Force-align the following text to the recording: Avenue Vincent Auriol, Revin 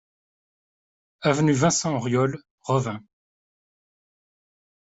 Avenue 1.21 1.53
Vincent 1.53 1.93
Auriol, 1.93 2.41
Revin 2.63 3.01